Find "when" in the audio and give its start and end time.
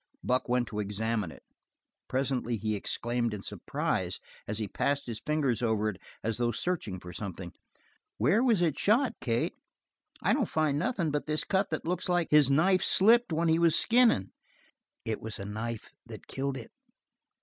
13.31-13.47